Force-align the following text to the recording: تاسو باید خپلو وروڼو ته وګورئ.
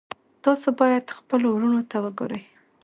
تاسو 0.43 0.67
باید 0.79 1.05
خپلو 1.17 1.47
وروڼو 1.51 1.81
ته 1.91 1.97
وګورئ. 2.03 2.43